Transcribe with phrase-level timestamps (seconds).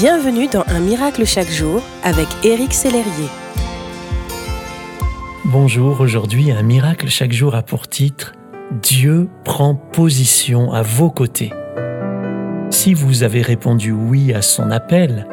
[0.00, 3.28] Bienvenue dans Un miracle chaque jour avec Éric Sellerier.
[5.44, 8.32] Bonjour, aujourd'hui Un miracle chaque jour a pour titre
[8.80, 11.52] Dieu prend position à vos côtés.
[12.70, 15.26] Si vous avez répondu oui à son appel,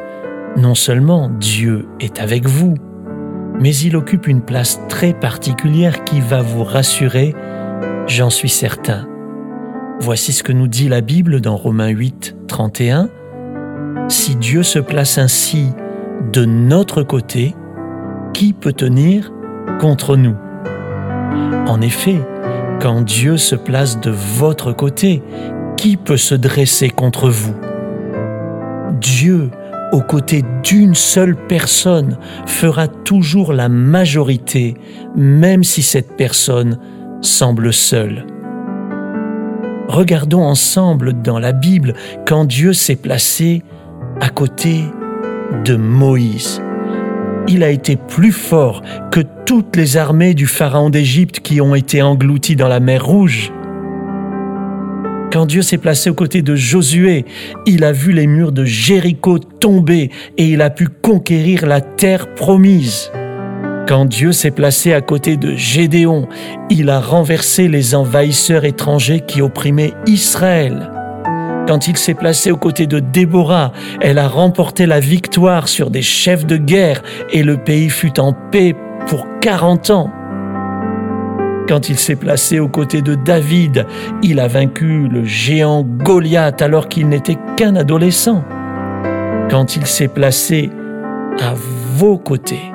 [0.57, 2.75] non seulement Dieu est avec vous,
[3.61, 7.33] mais il occupe une place très particulière qui va vous rassurer,
[8.07, 9.07] j'en suis certain.
[10.01, 13.09] Voici ce que nous dit la Bible dans Romains 8, 31.
[14.49, 15.73] Dieu se place ainsi
[16.31, 17.53] de notre côté,
[18.33, 19.33] qui peut tenir
[19.77, 20.37] contre nous?
[21.67, 22.21] En effet,
[22.79, 25.21] quand Dieu se place de votre côté,
[25.75, 27.55] qui peut se dresser contre vous?
[29.01, 29.51] Dieu,
[29.91, 34.75] aux côtés d'une seule personne, fera toujours la majorité,
[35.17, 36.79] même si cette personne
[37.19, 38.25] semble seule.
[39.89, 41.95] Regardons ensemble dans la Bible
[42.25, 43.61] quand Dieu s'est placé
[44.21, 44.83] à côté
[45.63, 46.61] de Moïse.
[47.47, 52.01] Il a été plus fort que toutes les armées du Pharaon d'Égypte qui ont été
[52.01, 53.51] englouties dans la mer Rouge.
[55.31, 57.25] Quand Dieu s'est placé aux côtés de Josué,
[57.65, 62.33] il a vu les murs de Jéricho tomber et il a pu conquérir la terre
[62.33, 63.11] promise.
[63.87, 66.27] Quand Dieu s'est placé à côté de Gédéon,
[66.69, 70.96] il a renversé les envahisseurs étrangers qui opprimaient Israël.
[71.67, 76.01] Quand il s'est placé aux côtés de Déborah, elle a remporté la victoire sur des
[76.01, 78.73] chefs de guerre et le pays fut en paix
[79.07, 80.09] pour 40 ans.
[81.67, 83.85] Quand il s'est placé aux côtés de David,
[84.23, 88.45] il a vaincu le géant Goliath alors qu'il n'était qu'un adolescent.
[89.49, 90.69] Quand il s'est placé
[91.41, 91.53] à
[91.97, 92.71] vos côtés,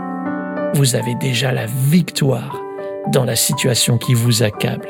[0.75, 2.61] vous avez déjà la victoire
[3.11, 4.89] dans la situation qui vous accable.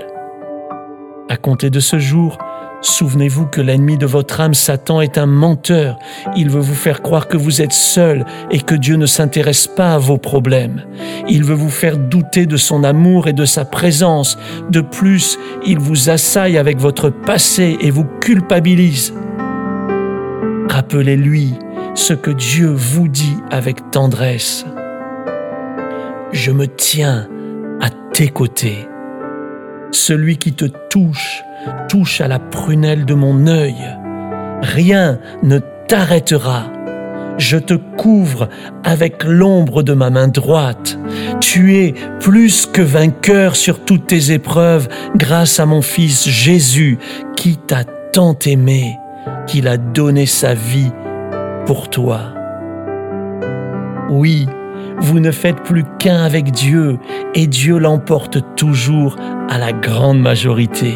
[1.29, 2.39] À compter de ce jour,
[2.83, 5.99] souvenez-vous que l'ennemi de votre âme, Satan, est un menteur.
[6.37, 9.95] Il veut vous faire croire que vous êtes seul et que Dieu ne s'intéresse pas
[9.95, 10.85] à vos problèmes.
[11.29, 14.37] Il veut vous faire douter de son amour et de sa présence.
[14.71, 19.15] De plus, il vous assaille avec votre passé et vous culpabilise.
[20.69, 21.55] Rappelez-lui
[21.95, 24.65] ce que Dieu vous dit avec tendresse
[26.33, 27.29] je me tiens
[27.81, 28.89] à tes côtés.
[29.93, 31.45] Celui qui te touche,
[31.91, 33.77] touche à la prunelle de mon œil.
[34.63, 36.65] Rien ne t'arrêtera.
[37.37, 38.49] Je te couvre
[38.85, 40.99] avec l'ombre de ma main droite.
[41.41, 46.99] Tu es plus que vainqueur sur toutes tes épreuves grâce à mon Fils Jésus
[47.37, 48.97] qui t'a tant aimé,
[49.47, 50.91] qu'il a donné sa vie
[51.67, 52.35] pour toi.
[54.09, 54.47] Oui,
[54.99, 56.99] vous ne faites plus qu'un avec Dieu
[57.35, 59.17] et Dieu l'emporte toujours
[59.49, 60.95] à la grande majorité.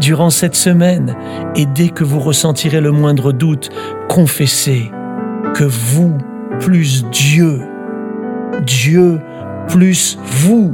[0.00, 1.16] Durant cette semaine,
[1.56, 3.70] et dès que vous ressentirez le moindre doute,
[4.08, 4.90] confessez
[5.54, 6.16] que vous
[6.60, 7.60] plus Dieu,
[8.64, 9.20] Dieu
[9.68, 10.72] plus vous,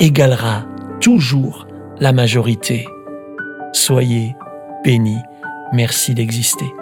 [0.00, 0.64] égalera
[1.00, 1.66] toujours
[1.98, 2.86] la majorité.
[3.72, 4.36] Soyez
[4.84, 5.22] bénis.
[5.72, 6.72] Merci d'exister.